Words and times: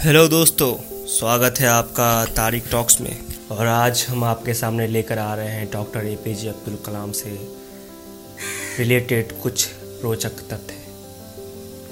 Hello 0.00 0.28
दोस्तों, 0.28 0.74
स्वागत 1.06 1.54
है 1.60 1.66
आपका 1.66 2.24
तारिक 2.24 2.64
टॉक्स 2.70 3.00
में। 3.00 3.16
और 3.50 3.66
आज 3.66 4.06
हम 4.10 4.24
आपके 4.24 4.54
सामने 4.54 4.86
लेकर 4.86 5.18
आ 5.18 5.34
रहे 5.34 5.48
हैं 5.48 5.68
doctor 5.70 6.06
A 6.06 6.14
P 6.16 6.34
J 6.34 6.48
Abdul 6.48 6.78
Kalam 6.86 7.12
से 7.12 7.30
रिलेटेड 8.78 9.32
कुछ 9.40 9.68
रोचक 10.02 10.30
तथ्य, 10.30 10.74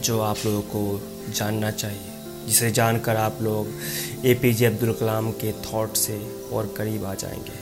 जो 0.02 0.20
आप 0.20 0.36
लोगों 0.46 0.60
को 0.60 1.00
जानना 1.32 1.70
चाहिए, 1.70 2.46
जिसे 2.46 2.70
जानकर 2.70 3.16
आप 3.16 3.38
लोग 3.42 3.68
ए 4.26 4.34
पी 4.34 4.52
जे 4.52 4.66
अब्दुल 4.66 4.92
कलाम 4.92 5.30
के 5.30 5.52
थॉट 5.52 5.96
से 5.96 6.20
और 6.52 6.74
करीब 6.76 7.04
आ 7.04 7.14
जाएँगे। 7.14 7.58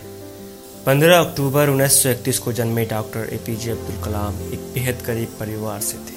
15 0.86 1.20
अक्टूबर 1.20 1.70
1931 1.70 2.38
को 2.38 2.52
जन्मे 2.52 2.84
doctor 2.84 3.28
A 3.32 3.36
P 3.36 3.56
J 3.56 3.70
Abdul 3.70 4.04
Kalam 4.04 4.40
एक 4.52 4.72
बेहद 4.74 5.02
करीब 5.06 5.36
परिवार 5.40 5.80
से 5.80 5.98
थे। 5.98 6.15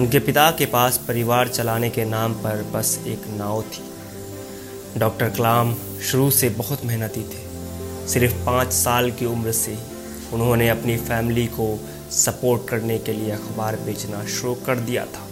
उनके 0.00 0.18
पिता 0.18 0.50
के 0.50 0.66
पास 0.66 0.96
परिवार 1.08 1.48
चलाने 1.48 1.90
के 1.90 2.04
नाम 2.04 2.32
पर 2.32 2.62
बस 2.74 3.00
एक 3.06 3.22
नाव 3.28 3.62
थी। 3.62 5.00
डॉक्टर 5.00 5.28
कलाम 5.28 5.74
शुरू 6.10 6.30
से 6.30 6.48
बहुत 6.48 6.84
मेहनती 6.84 7.20
थे। 7.20 8.08
सिर्फ़ 8.08 8.34
पाँच 8.34 8.72
साल 8.72 9.10
की 9.10 9.26
उम्र 9.26 9.52
से 9.52 9.78
उन्होंने 10.32 10.68
अपनी 10.68 10.96
फैमिली 10.96 11.46
को 11.46 11.88
सपोर्ट 12.10 12.68
करने 12.68 12.98
के 12.98 13.12
लिए 13.12 13.30
अखबार 13.30 13.76
बेचना 13.76 14.24
शुरू 14.26 14.54
कर 14.54 14.76
दिया 14.76 15.04
था। 15.04 15.26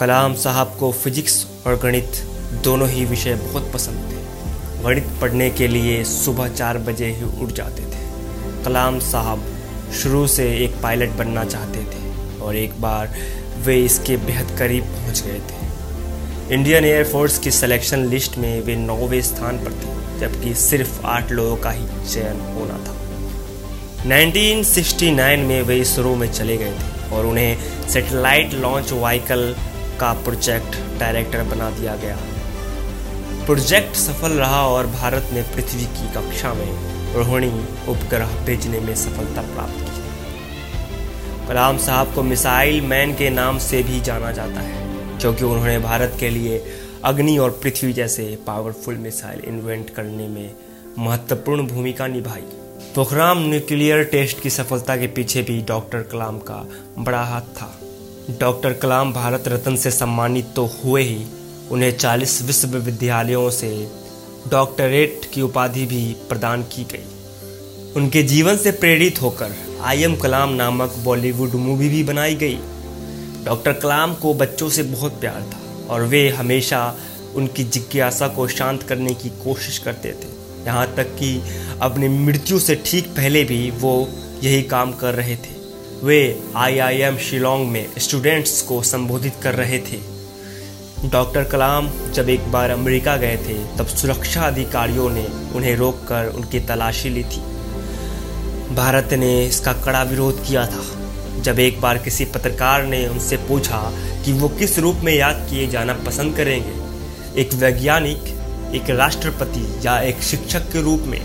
कलाम 0.00 0.34
साहब 0.34 0.76
को 0.80 0.92
फिजिक्स 0.92 1.46
और 1.66 1.78
गणित 1.78 2.22
दोनों 2.64 2.88
ही 2.88 3.04
विषय 3.04 3.34
बहुत 3.34 3.70
पसंद 3.74 4.12
थे। 4.12 4.82
गणित 4.82 5.06
पढ़ने 5.20 5.50
के 5.50 5.68
लिए 5.68 6.04
सुबह 6.04 6.48
चार 6.48 6.78
बजे 6.78 7.06
ही 7.06 7.42
उठ 7.42 7.52
जाते 7.52 7.82
थे। 7.82 8.06
कलाम 8.64 8.98
साहब 8.98 9.44
शुरू 10.02 10.26
से 10.26 10.64
एक 10.64 10.82
पायलट 10.82 11.10
बनना 11.10 11.44
चाहते 11.44 11.84
थे 11.84 12.04
और 12.40 12.56
एक 12.56 12.80
बार 12.80 13.16
वे 13.64 13.76
इसके 13.84 14.16
बेहद 14.16 14.58
करीब 14.58 14.84
पहुँच 14.84 15.22
गए 15.22 15.40
थे। 15.50 16.54
इंडियन 16.54 16.84
एयरफोर्स 16.84 17.38
की 17.38 17.50
सिलेक्शन 17.50 18.04
लिस्ट 18.04 18.36
में 18.38 18.60
वे 18.60 18.76
नौवे 18.76 19.22
स्थान 19.22 19.58
पर 19.58 19.72
थे, 19.72 20.20
जबकि 20.20 20.54
सिर्फ़ 20.54 21.06
आठ 21.06 21.32
लोगों 21.32 21.56
का 21.56 21.70
ही 21.70 21.86
चयन 22.08 22.40
होना 22.54 22.78
था। 22.78 22.94
1969 24.06 25.40
में 25.40 25.62
वे 25.62 25.76
इसरो 25.76 26.14
में 26.14 26.32
चले 26.32 26.56
गए 26.56 26.72
थे 26.72 27.14
और 27.16 27.26
उन्हें 27.26 27.88
सेटेलाइट 27.88 28.54
लॉन्च 28.54 28.92
व्हीकल 28.92 29.54
का 30.00 30.12
प्रोजेक्ट 30.12 30.76
डायरेक्टर 31.00 31.42
बना 31.42 31.70
दिया 31.70 31.96
गया। 31.96 32.18
प्रोजेक्ट 33.46 33.96
सफल 33.96 34.32
रहा 34.32 34.62
और 34.66 34.86
भारत 34.86 35.28
ने 35.32 35.42
पृथ्वी 35.42 35.84
की 35.96 36.08
कक्षा 36.12 36.54
में 36.54 36.68
रोहिणी 37.14 37.66
उपग्रह 37.88 38.44
भेजने 38.44 38.80
में 38.80 38.94
सफलता 38.94 39.42
प्राप्त 39.42 39.80
की। 39.80 39.93
कलाम 41.48 41.78
साहब 41.78 42.14
को 42.14 42.22
मिसाइल 42.22 42.80
मैन 42.80 43.14
के 43.14 43.30
नाम 43.30 43.58
से 43.58 43.82
भी 43.82 44.00
जाना 44.00 44.32
जाता 44.32 44.60
है 44.60 45.18
क्योंकि 45.18 45.44
उन्होंने 45.44 45.78
भारत 45.78 46.16
के 46.20 46.30
लिए 46.30 46.64
अग्नि 47.04 47.38
और 47.38 47.50
पृथ्वी 47.50 47.92
जैसे 47.92 48.38
पावरफुल 48.46 48.94
मिसाइल 48.94 49.40
इन्वेंट 49.44 49.90
करने 49.90 50.28
में 50.28 50.54
महत्वपूर्ण 50.98 51.66
भूमिका 51.66 52.06
निभाई। 52.06 52.40
पोखराम 52.94 53.38
न्यूक्लियर 53.38 54.04
टेस्ट 54.04 54.40
की 54.40 54.50
सफलता 54.50 54.96
के 54.96 55.06
पीछे 55.06 55.42
भी 55.42 55.62
डॉक्टर 55.62 56.02
कलाम 56.02 56.38
का 56.38 56.68
बड़ा 56.98 57.22
हाथ 57.22 57.40
था। 57.40 57.80
डॉक्टर 58.40 58.72
कलाम 58.72 59.12
भारत 59.12 59.48
रत्न 59.48 59.76
से 59.76 59.90
सम्मानित 59.90 60.46
तो 60.56 60.66
हुए 60.66 61.02
ही, 61.02 61.26
उन्हें 61.70 61.98
40 61.98 62.42
विश्वविद्यालयों 62.42 63.50
से 63.50 63.90
डॉक्टरेट 64.48 65.20
की 65.34 65.42
उपाधि 65.42 65.86
भी 65.86 66.16
प्रदान 66.28 66.62
की 66.62 66.84
गई। 66.84 67.13
उनके 67.96 68.22
जीवन 68.22 68.56
से 68.56 68.70
प्रेरित 68.70 69.20
होकर 69.22 69.54
आई 69.80 70.02
एम 70.02 70.16
कलाम 70.16 70.52
नामक 70.52 70.94
बॉलीवुड 70.98 71.52
मूवी 71.54 71.88
भी 71.88 72.02
बनाई 72.04 72.34
गई। 72.34 72.58
डॉक्टर 73.44 73.72
कलाम 73.72 74.14
को 74.14 74.32
बच्चों 74.34 74.68
से 74.68 74.82
बहुत 74.82 75.20
प्यार 75.20 75.42
था 75.42 75.60
और 75.88 76.02
वे 76.02 76.28
हमेशा 76.28 76.96
उनकी 77.34 77.64
जिज्ञासा 77.64 78.28
को 78.28 78.48
शांत 78.48 78.82
करने 78.82 79.14
की 79.14 79.28
कोशिश 79.44 79.78
करते 79.78 80.12
थे। 80.12 80.32
यहाँ 80.66 80.86
तक 80.96 81.14
कि 81.14 81.42
अपनी 81.82 82.08
मृत्यु 82.08 82.58
से 82.58 82.82
ठीक 82.86 83.08
पहले 83.08 83.44
भी 83.44 83.70
वो 83.70 83.94
यही 84.42 84.62
काम 84.62 84.92
कर 84.92 85.14
रहे 85.14 85.36
थे। 85.36 85.54
वे 86.02 86.42
आईआईएम 86.56 87.16
शिलोंग 87.18 87.68
में 87.68 87.86
स्टूडेंट्स 87.98 88.60
को 88.62 88.82
संबोधित 88.82 89.34
कर 89.42 89.54
रहे 89.54 89.78
थे। 89.78 90.00
डॉक्टर 91.08 91.44
कलाम 91.44 91.90
जब 92.12 92.28
एक 92.28 92.52
बार 92.52 92.70
अमेरिका 92.70 93.16
गए 93.16 93.36
थे, 93.36 93.62
तब 93.78 93.86
सुरक्षा 93.86 94.42
अधिकारियों 94.42 95.10
ने 95.10 95.26
उन्हें 95.54 95.76
रोककर 95.76 96.32
उनकी 96.34 96.60
तलाशी 96.60 97.08
ली 97.08 97.24
थी। 97.24 97.53
भारत 98.72 99.12
ने 99.12 99.44
इसका 99.46 99.72
कड़ा 99.74 100.02
विरोध 100.02 100.46
किया 100.46 100.66
था। 100.66 101.40
जब 101.42 101.58
एक 101.58 101.80
बार 101.80 101.98
किसी 101.98 102.24
पत्रकार 102.24 102.84
ने 102.84 103.06
उनसे 103.06 103.36
पूछा 103.48 103.80
कि 104.24 104.32
वो 104.32 104.48
किस 104.48 104.78
रूप 104.78 104.96
में 104.96 105.12
याद 105.14 105.46
किए 105.50 105.66
जाना 105.66 105.92
पसंद 106.06 106.36
करेंगे, 106.36 107.40
एक 107.40 107.54
वैज्ञानिक, 107.54 108.28
एक 108.74 108.90
राष्ट्रपति 108.90 109.66
या 109.86 109.98
एक 110.00 110.22
शिक्षक 110.22 110.70
के 110.72 110.82
रूप 110.82 111.00
में, 111.00 111.20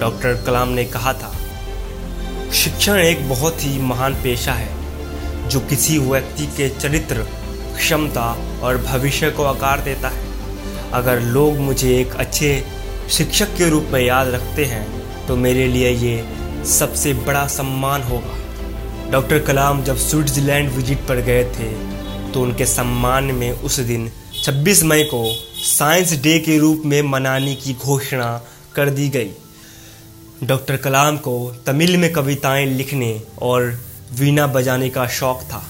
डॉक्टर 0.00 0.42
कलाम 0.46 0.68
ने 0.68 0.84
कहा 0.84 1.12
था, 1.12 1.32
शिक्षण 2.54 2.98
एक 2.98 3.28
बहुत 3.28 3.64
ही 3.64 3.78
महान 3.78 4.14
पेशा 4.14 4.52
है, 4.52 5.48
जो 5.48 5.60
किसी 5.60 5.98
व्यक्ति 5.98 6.46
के 6.56 6.68
चरित्र, 6.70 7.26
क्षमता 7.76 8.30
और 8.62 8.78
भविष्य 8.78 9.30
को 9.30 9.44
आकार 9.44 9.80
देता 9.80 10.08
है। 10.08 10.26
अगर 10.92 11.20
लोग 11.20 11.58
मुझे 11.58 11.98
एक 12.00 12.14
अच्छे 12.16 12.62
शिक्षक 13.10 13.56
के 13.56 13.68
रूप 13.68 13.88
में 13.92 14.00
याद 14.00 14.28
रखते 14.28 14.64
हैं 14.64 14.86
तो 15.26 15.36
मेरे 15.36 15.66
लिए 15.66 15.90
ये 15.90 16.16
सबसे 16.68 17.12
बड़ा 17.16 17.46
सम्मान 17.48 18.02
होगा। 18.02 19.10
डॉक्टर 19.10 19.38
कलाम 19.38 19.82
जब 19.84 19.96
स्विट्जरलैंड 19.98 20.70
विज़िट 20.70 20.98
पर 20.98 21.20
गए 21.22 21.44
थे 21.54 21.68
तो 22.32 22.40
उनके 22.42 22.66
सम्मान 22.66 23.24
में 23.34 23.50
उस 23.52 23.78
दिन 23.80 24.10
26 24.38 24.82
मई 24.82 25.04
को 25.04 25.24
साइंस 25.64 26.12
डे 26.22 26.38
के 26.38 26.58
रूप 26.58 26.82
में 26.84 27.00
मनाने 27.04 27.54
की 27.54 27.74
घोषणा 27.74 28.30
कर 28.74 28.90
दी 28.90 29.08
गई। 29.08 29.30
डॉक्टर 30.44 30.76
कलाम 30.76 31.16
को 31.18 31.34
तमिल 31.66 31.96
में 31.96 32.12
कविताएँ 32.12 32.66
लिखने 32.66 33.10
और 33.42 33.72
वीणा 34.18 34.46
बजाने 34.46 34.90
का 34.90 35.06
शौक 35.10 35.42
था। 35.42 35.62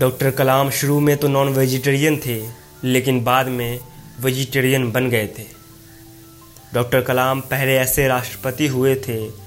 डॉक्टर 0.00 0.30
कलाम 0.30 0.70
शुरू 0.70 0.98
में 1.00 1.16
तो 1.16 1.28
नॉन 1.28 1.48
वेजिटेरियन 1.48 2.16
थे, 2.16 2.40
लेकिन 2.84 3.22
बाद 3.24 3.46
में 3.48 3.80
वेजिटेरियन 4.20 4.90
बन 4.92 5.08
गए 5.10 5.26
थे। 5.38 5.46
डॉक्टर 6.74 7.00
कलाम 7.00 7.40
पहले 7.40 7.76
ऐसे 7.76 8.06
राष्ट्रपति 8.08 8.66
हुए 8.66 8.94
थे 8.98 9.45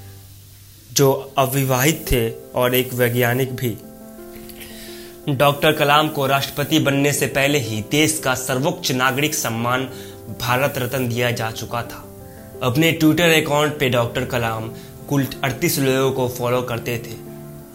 जो 0.99 1.33
अविवाहित 1.37 2.05
थे 2.11 2.29
और 2.55 2.75
एक 2.75 2.93
वैज्ञानिक 2.93 3.55
भी। 3.55 3.69
डॉक्टर 5.29 5.71
कलाम 5.71 6.07
को 6.07 6.25
राष्ट्रपति 6.27 6.79
बनने 6.79 7.11
से 7.13 7.27
पहले 7.27 7.59
ही 7.59 7.81
देश 7.91 8.17
का 8.19 8.33
सर्वोच्च 8.35 8.91
नागरिक 8.91 9.35
सम्मान 9.35 9.83
भारत 10.39 10.77
रत्न 10.77 11.07
दिया 11.07 11.29
जा 11.31 11.51
चुका 11.51 11.81
था। 11.81 12.03
अपने 12.63 12.91
ट्विटर 12.91 13.29
अकाउंट 13.33 13.77
पे 13.79 13.89
डॉक्टर 13.89 14.25
कलाम 14.25 14.69
कुल 15.09 15.27
अड़तीस 15.43 15.77
लोगों 15.79 16.11
को 16.11 16.27
फॉलो 16.29 16.61
करते 16.61 16.97
थे, 16.97 17.15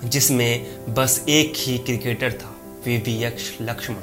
जिसमें 0.09 0.53
बस 0.95 1.25
एक 1.29 1.53
ही 1.57 1.79
क्रिकेटर 1.79 2.33
था, 2.33 2.51
V 2.87 2.97
V 2.97 3.15
S 3.25 3.45
Laxman. 3.63 3.97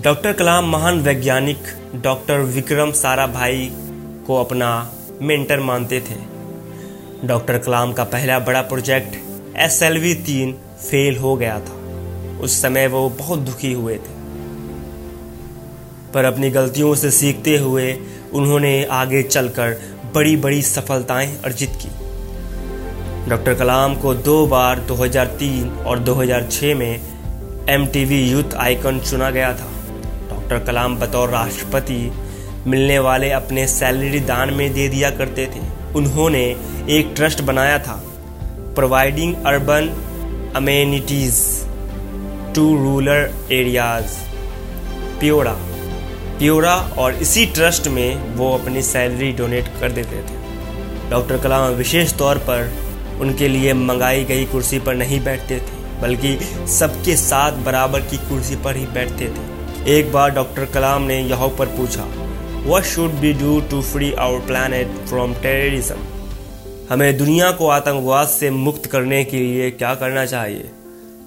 Doctor 0.00 0.32
Kalam 0.32 0.70
महान 0.70 1.00
वैज्ञानिक 1.00 1.60
डॉक्टर 1.94 2.38
विक्रम 2.38 2.92
साराभाई 2.92 3.68
को 4.26 4.40
अपना 4.44 4.70
मेंटर 5.22 5.60
मानते 5.60 6.00
थे। 6.00 6.35
डॉक्टर 7.24 7.58
कलाम 7.58 7.92
का 7.92 8.04
पहला 8.04 8.38
बड़ा 8.38 8.62
प्रोजेक्ट 8.62 9.16
एस 9.56 9.82
एल 9.82 9.98
वी 9.98 10.14
तीन 10.14 10.52
फेल 10.90 11.16
हो 11.16 11.36
गया 11.36 11.60
था। 11.60 11.72
उस 12.40 12.62
समय 12.62 12.86
वो 12.86 13.08
बहुत 13.08 13.38
दुखी 13.38 13.72
हुए 13.72 13.94
थे। 13.94 14.16
पर 16.14 16.24
अपनी 16.24 16.50
गलतियों 16.50 16.94
से 16.94 17.10
सीखते 17.10 17.56
हुए 17.56 17.98
उन्होंने 18.32 18.84
आगे 18.84 19.22
चलकर 19.22 19.82
बड़ी 20.14 20.36
बड़ी 20.36 20.62
सफलताएँ 20.62 21.40
अर्जित 21.44 21.72
की। 21.82 21.88
डॉक्टर 23.30 23.54
कलाम 23.54 23.94
को 23.94 24.14
दो 24.14 24.46
बार 24.46 24.78
2003 24.78 25.70
और 25.70 25.98
2006 25.98 26.74
में 26.74 27.00
एम 27.68 27.88
यूथ 28.12 28.54
आइकन 28.54 29.00
चुना 29.00 29.30
गया 29.30 29.52
था। 29.52 29.72
डॉक्टर 30.30 30.58
कलाम 30.58 30.96
बतौर 30.96 31.30
राष्ट्रपति 31.30 32.12
मिलने 32.66 32.98
वाले 32.98 33.30
अपने 33.30 33.66
सैलरी 33.66 34.20
दान 34.20 34.54
में 34.54 34.74
दे 34.74 34.88
दिया 34.88 35.10
करते 35.10 35.46
थे। 35.46 35.85
उन्होंने 35.96 36.44
एक 36.90 37.12
ट्रस्ट 37.16 37.40
बनाया 37.42 37.78
था 37.78 38.00
providing 38.74 39.34
urban 39.46 39.88
amenities 40.56 41.40
to 42.54 42.64
rural 42.76 43.30
areas 43.52 44.18
PURA 45.20 45.52
PURA 46.38 46.74
और 46.98 47.14
इसी 47.16 47.46
ट्रस्ट 47.46 47.88
में 47.88 48.36
वो 48.36 48.52
अपनी 48.54 48.82
सैलरी 48.82 49.30
डोनेट 49.32 49.68
कर 49.80 49.92
देते 49.92 50.16
थे। 50.16 51.10
डॉक्टर 51.10 51.38
कलाम 51.38 51.72
विशेष 51.72 52.12
तौर 52.14 52.38
पर 52.48 52.72
उनके 53.20 53.48
लिए 53.48 53.72
मंगाई 53.74 54.24
गई 54.24 54.44
कुर्सी 54.44 54.78
पर 54.78 54.94
नहीं 54.94 55.20
बैठते 55.24 55.56
थे, 55.56 56.00
बल्कि 56.02 56.38
सबके 56.68 57.16
साथ 57.16 57.64
बराबर 57.64 58.00
की 58.00 58.16
कुर्सी 58.28 58.56
पर 58.56 58.76
ही 58.76 58.86
बैठते 58.94 59.28
थे। 59.28 59.98
एक 59.98 60.12
बार 60.12 60.30
डॉक्टर 60.30 60.64
कलाम 60.64 61.02
ने 61.02 61.20
यहाँ 61.20 61.48
पर 61.48 61.66
पूछा 61.76 62.04
what 62.66 62.82
should 62.82 63.10
we 63.12 63.32
do 63.32 63.60
to 63.60 63.80
free 63.82 64.12
our 64.12 64.38
planet 64.46 64.94
from 65.08 65.34
terrorism 65.34 65.96
हमें 66.90 67.16
दुनिया 67.18 67.50
को 67.50 67.66
आतंकवाद 67.68 68.28
से 68.28 68.50
मुक्त 68.50 68.86
करने 68.86 69.22
के 69.24 69.40
लिए 69.40 69.70
क्या 69.70 69.94
करना 69.94 70.24
चाहिए? 70.26 70.70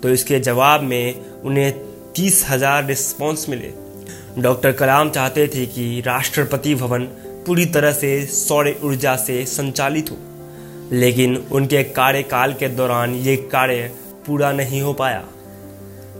तो 0.04 0.10
इसके 0.10 0.40
जवाब 0.40 0.82
में 0.82 1.42
उन्हें 1.42 1.72
तीस 2.16 2.44
हज़ार 2.50 2.86
रिस्पॉन्स 2.86 3.48
मिले। 3.50 3.72
डॉक्टर 4.42 4.72
कलाम 4.72 5.10
चाहते 5.10 5.48
थे 5.48 5.66
कि 5.66 6.02
राष्ट्रपति 6.08 6.76
भवन 6.76 7.06
पूरी 7.46 7.66
तरह 7.68 7.92
से 7.92 8.26
सौर 8.26 8.74
ऊर्जा 8.84 9.16
से 9.16 9.44
संचालित 9.46 10.12
हो। 10.12 10.18
लेकिन 10.92 11.36
उनके 11.52 11.84
कार्यकाल 11.84 12.54
के 12.54 12.68
दौरान 12.68 13.16
ये 13.18 13.36
कार्य 13.52 13.92
पूरा 14.28 14.52
नहीं 14.52 14.82
हो 14.82 14.94
पाया। 14.94 15.24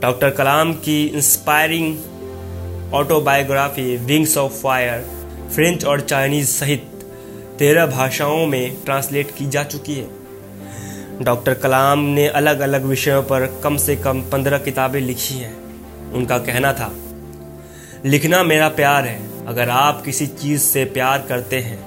डॉक्टर 0.02 0.30
कलाम 0.30 0.72
की 0.78 1.04
inspiring 1.06 1.94
autobiography 2.94 3.96
Wings 3.96 4.36
of 4.38 4.52
Fire 4.52 5.04
French 5.54 5.84
और 5.84 6.00
चाइनीज़ 6.00 6.48
सहित 6.48 6.86
तेरह 7.58 7.86
भाषाओं 7.86 8.46
में 8.46 8.76
ट्रांसलेट 8.84 9.30
की 9.30 9.46
जा 9.46 9.62
चुकी 9.64 9.94
है। 9.94 10.08
डॉक्टर 11.22 11.54
कलाम 11.54 11.98
ने 11.98 12.26
अलग 12.28 12.60
अलग 12.60 12.84
विषयों 12.84 13.22
पर 13.22 13.46
कम 13.64 13.76
से 13.76 13.96
कम 13.96 14.22
पंद्रह 14.22 14.58
किताबें 14.58 15.00
लिखी 15.00 15.34
हैं। 15.34 15.54
उनका 16.12 16.38
कहना 16.38 16.72
था, 16.72 16.92
लिखना 18.04 18.42
मेरा 18.42 18.68
प्यार 18.68 19.06
है। 19.06 19.46
अगर 19.46 19.68
आप 19.68 20.02
किसी 20.04 20.26
चीज़ 20.26 20.60
से 20.60 20.84
प्यार 20.84 21.24
करते 21.28 21.58
हैं, 21.58 21.78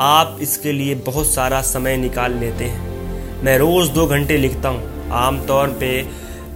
आप 0.00 0.38
इसके 0.42 0.72
लिए 0.72 0.94
बहुत 0.94 1.26
सारा 1.26 1.60
समय 1.62 1.96
निकाल 1.96 2.38
लेते 2.38 2.64
हैं। 2.64 3.42
मैं 3.44 3.58
रोज़ 3.58 3.90
दो 3.90 4.06
घंटे 4.06 4.36
लिखता 4.36 4.68
हूँ। 4.68 5.10
आमतौर 5.16 5.76
पे 5.80 6.06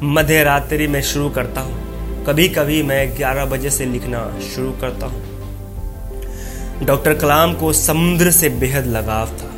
मध्य 0.02 0.42
रात्रि 0.44 0.86
में 0.86 1.02
शुरू 1.02 1.30
करता 1.30 1.60
हूँ। 1.60 1.89
कभी 2.30 2.48
कभी 2.48 2.82
मैं 2.82 3.16
11 3.16 3.44
बजे 3.44 3.70
से 3.70 3.84
लिखना 3.86 4.40
शुरू 4.40 4.72
करता 4.72 5.06
हूँ। 5.06 5.22
डॉक्टर 6.84 7.14
कलाम 7.14 7.54
को 7.54 7.72
समुद्र 7.72 8.30
से 8.30 8.48
बेहद 8.48 8.86
लगाव 8.86 9.26
था। 9.26 9.48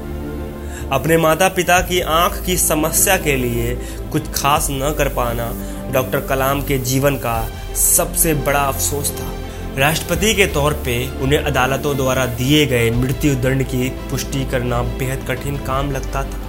अपने 0.96 1.16
माता 1.16 1.48
पिता 1.48 1.80
की 1.80 2.00
आँख 2.00 2.44
की 2.46 2.56
समस्या 2.56 3.16
के 3.16 3.36
लिए 3.36 3.74
कुछ 4.12 4.22
खास 4.28 4.68
न 4.70 4.94
कर 4.98 5.08
पाना 5.08 5.52
डॉक्टर 5.92 6.20
कलाम 6.20 6.62
के 6.62 6.78
जीवन 6.78 7.16
का 7.16 7.50
सबसे 7.74 8.34
बड़ा 8.34 8.60
अफसोस 8.60 9.10
था। 9.10 9.30
राष्ट्रपति 9.78 10.34
के 10.34 10.46
तौर 10.46 10.72
पे 10.72 11.20
उन्हें 11.20 11.40
अदालतों 11.40 11.96
द्वारा 11.96 12.26
दिए 12.26 12.66
गए 12.66 12.90
मृत्यु 12.90 13.34
दंड 13.34 13.62
की 13.62 13.88
पुष्टि 13.88 14.44
करना 14.44 14.82
बेहद 14.82 15.26
कठिन 15.28 15.56
काम 15.56 15.92
लगता 15.92 16.24
था। 16.24 16.42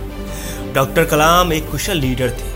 डॉक्टर 0.74 1.06
कलाम 1.06 1.54
एक 1.54 1.70
कुशल 1.72 1.98
लीडर 1.98 2.30
थे। 2.30 2.53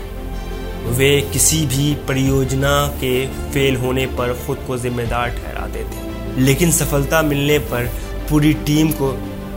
वे 0.88 1.20
किसी 1.32 1.66
भी 1.66 1.94
परियोजना 2.08 2.86
के 3.00 3.26
फेल 3.52 3.76
होने 3.76 4.06
पर 4.06 4.32
खुद 4.46 4.58
को 4.66 4.78
जिम्मेदार 4.78 5.30
ठहराते 5.30 5.84
थे 5.84 6.40
लेकिन 6.40 6.72
सफलता 6.72 7.22
मिलने 7.22 7.58
पर 7.58 7.90
पूरी 8.30 8.52
टीम 8.66 8.90
को 8.92 9.12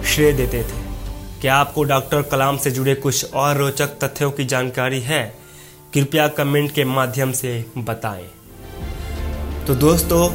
श्रेय 0.06 0.34
देते 0.34 0.62
थे। 0.64 0.80
क्या 1.42 1.56
आपको 1.56 1.84
डॉक्टर 1.84 2.22
कलाम 2.22 2.58
से 2.58 2.72
जुड़े 2.72 2.96
कुछ 2.96 3.34
और 3.34 3.58
रोचक 3.58 3.88
तथ्यों 4.04 4.32
की 4.32 4.46
जानकारी 4.46 5.00
है? 5.00 5.24
कृपया 5.94 6.28
कमेंट 6.28 6.72
के 6.72 6.86
माध्यम 6.86 7.32
से 7.32 7.66
बताएँ। 7.78 8.28
तो 9.68 9.76
दोस्तों, 9.76 10.30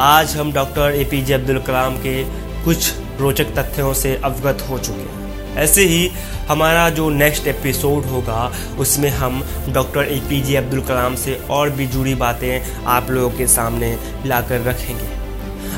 आज 0.00 0.36
हम 0.36 0.52
doctor 0.52 0.94
A 0.94 1.04
P 1.04 1.22
J 1.22 1.34
Abdul 1.34 1.58
Kalam 1.58 1.96
के 1.96 2.24
कुछ 2.64 2.92
रोचक 3.20 3.54
तथ्यों 3.58 3.94
से 3.94 4.16
अवगत 4.16 4.66
हो 4.70 4.78
चुके 4.78 5.00
हैं। 5.00 5.25
ऐसे 5.56 5.84
ही 5.84 6.08
हमारा 6.48 6.88
जो 6.90 7.08
नेक्स्ट 7.10 7.46
एपिसोड 7.48 8.04
होगा, 8.04 8.52
उसमें 8.78 9.08
हम 9.10 9.42
doctor 9.68 10.04
A 10.04 10.18
P 10.28 10.40
J 10.40 10.56
Abdul 10.56 10.82
Kalam 10.82 11.14
से 11.16 11.38
और 11.50 11.70
भी 11.70 11.86
जुड़ी 11.86 12.14
बातें 12.16 12.84
आप 12.86 13.10
लोगों 13.10 13.30
के 13.38 13.46
सामने 13.48 13.96
लाकर 14.26 14.60
रखेंगे। 14.62 15.14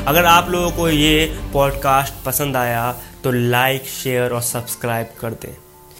अगर 0.05 0.25
आप 0.25 0.49
लोगों 0.49 0.71
को 0.71 0.89
ये 0.89 1.25
पॉडकास्ट 1.53 2.23
पसंद 2.25 2.57
आया 2.57 2.91
तो 3.23 3.31
लाइक 3.31 3.85
शेयर 3.93 4.31
और 4.31 4.41
सब्सक्राइब 4.41 5.07
कर 5.21 5.31
दें। 5.31 5.53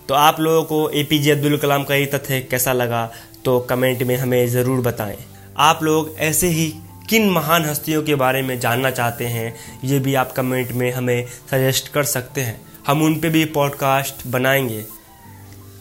तो 0.09 0.13
आप 0.15 0.39
लोगों 0.39 0.63
को 0.63 0.89
ए 0.89 1.03
पी 1.03 1.19
जे 1.19 1.31
अब्दुल 1.31 1.57
कलाम 1.57 1.83
का 1.83 1.95
ये 1.95 2.05
तथ्य 2.07 2.39
कैसा 2.41 2.73
लगा 2.73 3.09
तो 3.45 3.59
कमेंट 3.69 4.03
में 4.03 4.15
हमें 4.17 4.47
ज़रूर 4.49 4.81
बताएँ। 4.81 5.17
आप 5.59 5.83
लोग 5.83 6.15
ऐसे 6.19 6.47
ही 6.49 6.67
किन 7.09 7.29
महान 7.29 7.65
हस्तियों 7.65 8.01
के 8.03 8.15
बारे 8.15 8.41
में 8.41 8.59
जानना 8.59 8.89
चाहते 8.91 9.25
हैं, 9.27 9.53
ये 9.83 9.99
भी 9.99 10.15
आप 10.15 10.31
कमेंट 10.31 10.71
में 10.71 10.91
हमें 10.91 11.25
सजेस्ट 11.51 11.87
कर 11.87 12.03
सकते 12.05 12.41
हैं। 12.41 12.59
हम 12.89 13.03
उन 13.03 13.19
पे 13.19 13.29
भी 13.29 13.45
पॉडकास्ट 13.45 14.27
बनाएँगे। 14.27 14.81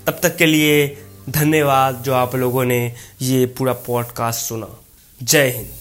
तब 0.07 0.21
तक 0.23 0.37
के 0.37 0.47
लिए 0.47 0.99
धन्यवाद 1.31 1.95
जो 1.95 2.15
आप 2.15 2.37
लोगों 2.37 2.65
ने 2.65 2.95
ये 3.23 3.47
पूरा 3.47 3.73
पॉडकास्ट 3.73 4.41
सुना। 4.41 4.81
जय 5.23 5.51
हिंद। 5.51 5.78